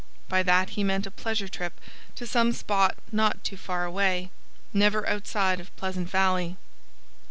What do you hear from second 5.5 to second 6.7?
of Pleasant Valley.